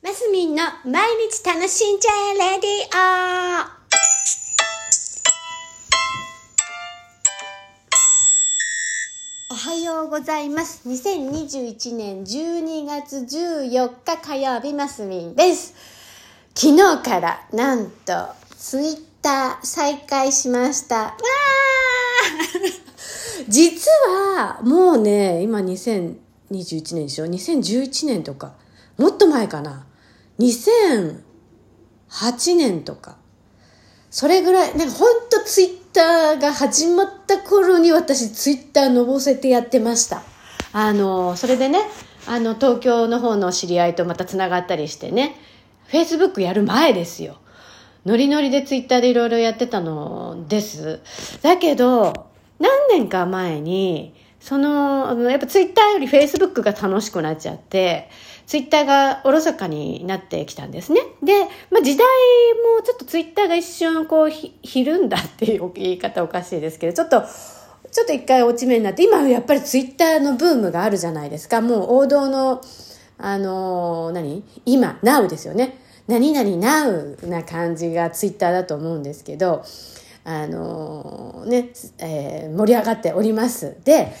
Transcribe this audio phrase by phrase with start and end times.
[0.00, 3.78] マスミンの毎日楽しんじゃえレディオ
[9.50, 10.88] おはようございます。
[10.88, 15.74] 2021年12月14日火曜日マスミンです。
[16.54, 20.96] 昨日からなんとツイッター再開しました。
[21.06, 28.52] わー 実はもうね、今2021年でしょ ?2011 年とか、
[28.96, 29.87] もっと前かな。
[30.38, 31.20] 2008
[32.56, 33.16] 年とか。
[34.10, 40.22] それぐらい、なんかほんとツイッターが始まった頃に私ツイッターのぼせてやってました。
[40.72, 41.80] あの、それでね、
[42.26, 45.36] あの、東京の方の知り合いとまた繋がったりしてね、
[45.90, 47.38] Facebook やる前ですよ。
[48.06, 51.00] ノリノリでツイッターでいろいろやってたのです。
[51.42, 52.28] だけど、
[52.58, 58.08] 何年か前に、その、やっぱツイッターよりフェイスブックが楽しくなっちゃって、
[58.46, 61.00] ツイッターがおろそかになってきたんですね。
[61.22, 62.06] で、まあ時代
[62.76, 67.22] もちょっとツイッターが一瞬こうひ、ひるんだっていう言い方おかしいですけど、ちょっと、
[67.90, 71.60] ちょっと一回落ち目になって、今やっぱりツイッターのブームがあるじゃないですか。
[71.60, 72.62] もう王道の、
[73.18, 74.44] あのー何？
[74.64, 75.78] 今、now ですよね。
[76.06, 79.62] 何々 now な感じがツイッターだと思うんですけど、
[80.30, 83.76] あのね、えー盛り上がっております。
[83.84, 84.12] で、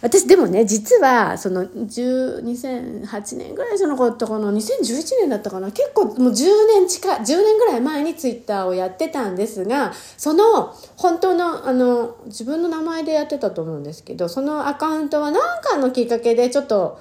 [0.00, 16.98] 私でもね、実は、その、2008年ぐらいじゃなかったかな、2011年だったかな、結構もう10年近、10年ぐらい前にツイッターをやってたんですが、その、本当の、あの、自分の名前でやってたと思うんですけど、そのアカウントは何かのきっかけでちょっと、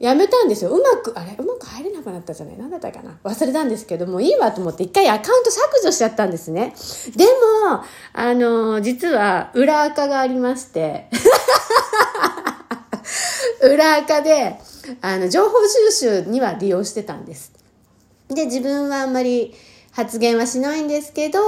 [0.00, 0.70] やめたんですよ。
[0.70, 1.36] うまく、あれ？
[1.38, 2.58] うまく入れなくなったじゃない？
[2.58, 3.18] 何だったかな？
[3.22, 6.74] 忘れたんですけども、いいわと思って一回アカウント削除しちゃったんですね。
[7.14, 7.26] で
[7.68, 7.84] も、
[8.14, 11.10] あの、実は裏垢がありまして、
[13.62, 14.58] 裏垢で、
[15.02, 15.58] あの、情報
[15.90, 17.52] 収集には利用してたんです。
[18.28, 19.54] で、自分はあんまり
[19.92, 21.38] 発言はしないんですけど、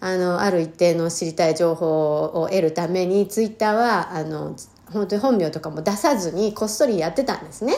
[0.00, 4.56] あの、ある一定の知りたい情報を得るために、ツイッターは、あの、
[4.92, 7.74] 本当に本名とかも出さずにこっそりやってたんですね。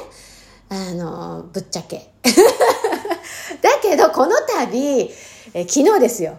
[0.69, 2.11] あの、ぶっちゃけ。
[3.63, 5.15] だけど、この度、
[5.55, 6.37] え昨日ですよ。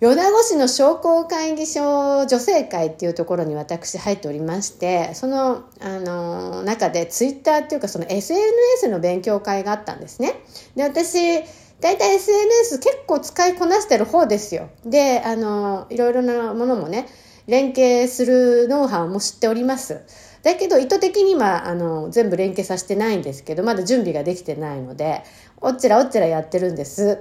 [0.00, 10.42] 米子市の商工会議所女性会っていうところに私入っておりまして、その、あの、中でツイッターっていうかその SNS の勉強会があったんですね。
[10.74, 11.44] で、私、
[11.80, 14.70] 大体 SNS 結構使いこなしてる方ですよ。
[14.84, 17.06] で、あの、いろいろなものもね、
[17.46, 20.00] 連携するノウハウも知っております。
[20.42, 25.22] だけど意図的に今、あの、全部連携させてないんですけど、まだ準備ができてないので、
[25.60, 27.20] おっちらおっちらやってるんです。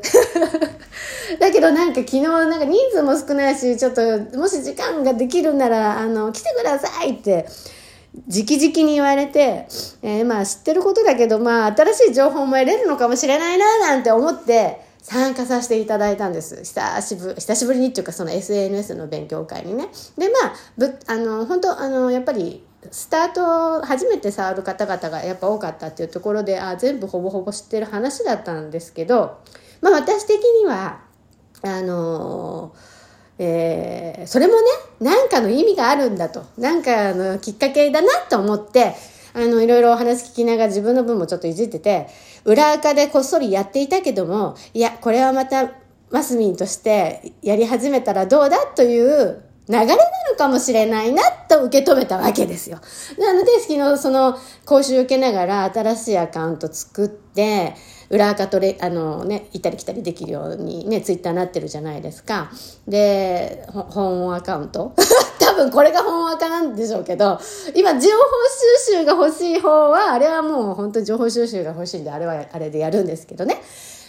[1.40, 4.02] だけどなんか昨日なんか人数も少ないし、ちょっと
[4.38, 7.46] もし時間ができるなら、あの、来てくださいって、
[8.28, 9.68] 直々に言われて、
[10.02, 14.82] えーまあ知ってることだけど、まあ新しい情報も得れるのかもしれないななんて思って
[15.12, 16.64] 参加させていただいたんです。
[16.64, 19.90] 久しぶり、久しぶりにっていうかその SNS の勉強会にね。
[20.18, 29.38] で、まあ、ぶあの、本当あの、やっぱり、スタート初めて触る方々がやっぱ多かったっていうところで、あ全部ほぼほぼ知ってる話だったんですけど、
[29.82, 31.02] まあ私的には、
[31.62, 32.74] あの
[33.38, 34.60] えーそれもね、
[35.02, 38.96] 何かの意味があるんだと、何かのきっかけだなと思って、
[39.34, 42.08] あの、いろいろお話聞きながら自分の分もちょっといじってて、
[42.46, 45.72] 裏垢でこっそりやっていたけども、いや、これはまた、
[46.10, 49.98] マスミンとしてやり始めたらどうだという流れなの
[50.38, 52.80] かもしれないなと受け止めたわけですよ。
[53.18, 57.76] なので、昨日その講習受けながら新しいアカウント作って、
[58.10, 62.52] 裏垢とれ、あのね、行ったり来たりできるようにね、ツイッターなってるじゃないですか。
[62.90, 64.94] で、本アカウント？
[65.64, 67.40] 分これが本アカなんでしょうけど、
[67.76, 68.06] 今情報
[68.86, 73.62] 収集が欲しい方は、あれはもう本当に情報収集が欲しいんで、あれはあれでやるんですけどね。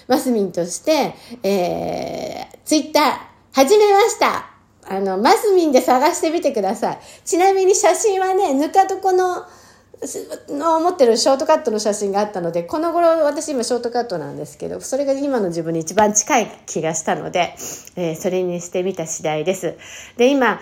[0.08, 3.04] マスミンとして、えー、ツイッター
[3.52, 4.50] 始めました。
[4.84, 6.98] あの、マスミンで探してみてください。
[7.24, 9.44] ちなみに写真はね、ぬか床の、
[10.48, 17.54] の持ってるショートカットの写真があったので、この頃私今ショートカットなんですけど、それが今の自分に一番近い気がしたので、
[17.94, 19.76] えーそれにしてみた次第です。
[20.16, 20.60] で、今、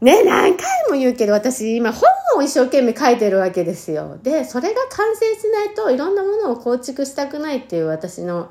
[0.00, 4.18] ね、何回も言うけど、私今本を一生懸命書いてるわけですよ。
[4.22, 8.50] で、それが完成しないといろんなものを構築したくないっていう私の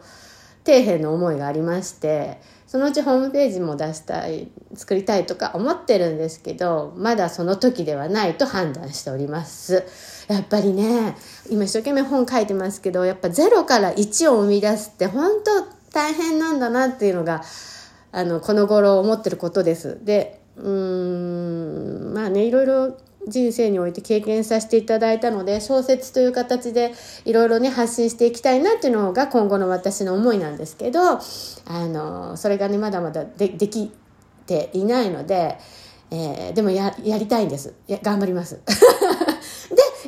[0.66, 9.86] 底辺の思いがありまして、そのうちホームページも出したい、作りたいとか思ってるんですけど、まだその時ではないと判断しております。
[10.28, 11.16] やっぱりね、
[11.50, 17.42] 今一生懸命本書いてますけど、やっぱ0から1を生み出すって本当大変なんだなっていうのが、
[18.12, 20.04] あの、この頃思ってることです。
[20.04, 26.94] で、うーん、まあね、いろいろ人生において経験させていただいたので、小説という形で
[27.26, 31.20] いろいろね、発信していきたいなっていうのが今後の私の思いなんですけど、あ
[31.88, 33.92] の、それがね、まだまだででき
[34.46, 35.58] ていないので、
[36.10, 37.74] えー、でもや、やりたいんです。
[37.88, 38.62] や、頑張ります。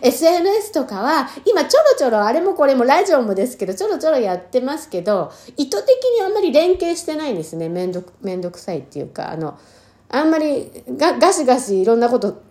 [0.01, 7.67] で、SNS とかは、今ちょろちょろ、あれもこれもラジオもですけど、ちょろちょろやってますけど、意図的にあんまり連携してないんですね。
[7.67, 9.57] めんどく、めんどくさいっていうか、あの、
[10.09, 12.41] あんまりガガシガシいろんなこと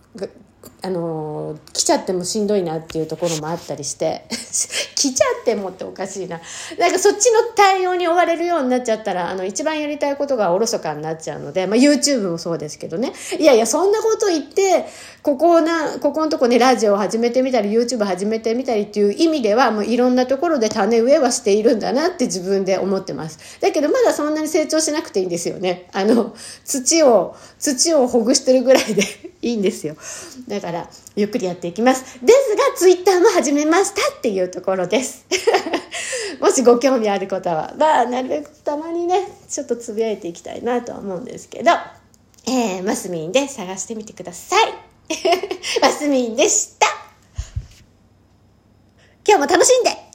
[0.80, 4.24] あの、来ちゃってもしんどいなっていうところもあったりして
[4.94, 6.40] 来ちゃってもっておかしいな。
[6.78, 13.12] なんかそっちの対応に追われるようになっちゃったらあの一番やりたいことがおろそかになっちゃうので、まあ、YouTube もそうですけどね。
[13.38, 14.86] いやいやそんなこと言って
[15.22, 23.60] ここなここのとこねラジオを始めてみたり YouTube 始めてみたりっていう意味ではもういろんなところで種植えはしているんだなって自分で思ってます。
[23.60, 25.88] だけどまだそんなに成長しなくていいんですよね。
[25.92, 26.34] あの
[26.64, 29.02] 土を土をほぐしてるぐらいで
[29.42, 29.96] いいんですよ。
[30.48, 32.20] だからゆっくりやっていきます。
[32.24, 35.24] ですが、ツイッターも始めましたっていうところです。
[36.40, 41.72] もしご興味ある方は、まあ、なるべくたまにね、ちょっとつぶやいていきたいなとは思うんですけど、
[42.46, 44.74] えー、マスミンで探してみてください。
[45.80, 46.86] マスミンでした。
[49.26, 50.07] 今日も楽しんで